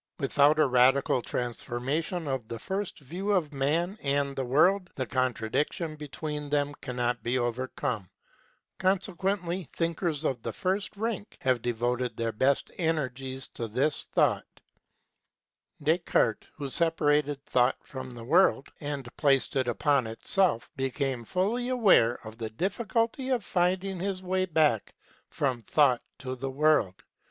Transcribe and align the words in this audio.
Without 0.17 0.57
a 0.57 0.65
radical 0.65 1.21
transformation 1.21 2.27
of 2.27 2.47
the 2.47 2.57
first 2.57 2.97
view 3.01 3.31
of 3.31 3.53
man 3.53 3.99
and 4.01 4.35
the 4.35 4.43
world 4.45 4.89
the 4.95 5.05
contradiction 5.05 5.95
between 5.95 6.49
them 6.49 6.73
cannot 6.81 7.21
be 7.21 7.37
overcome. 7.37 8.09
Conse 8.79 9.15
quently 9.15 9.69
thinkers 9.69 10.23
of 10.25 10.41
the 10.41 10.53
first 10.53 10.97
rank 10.97 11.37
have 11.41 11.61
devoted 11.61 12.17
their 12.17 12.31
best 12.31 12.71
energies 12.79 13.47
to 13.49 13.67
this 13.67 14.05
task. 14.07 14.43
Descartes, 15.83 16.47
who 16.55 16.67
separated 16.67 17.39
Thought 17.45 17.77
from 17.83 18.15
the 18.15 18.25
World 18.25 18.69
and 18.79 19.07
placed 19.17 19.55
it 19.55 19.67
upon 19.67 20.07
itself, 20.07 20.71
became 20.75 21.23
fully 21.23 21.69
aware 21.69 22.15
of 22.25 22.39
the 22.39 22.49
difficulty 22.49 23.29
of 23.29 23.43
finding 23.45 23.99
his 23.99 24.23
way 24.23 24.47
back 24.47 24.95
from 25.29 25.61
Thought 25.61 26.01
to 26.17 26.35
the 26.35 26.49
World. 26.49 26.95